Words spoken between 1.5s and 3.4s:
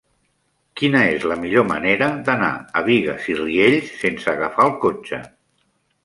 manera d'anar a Bigues i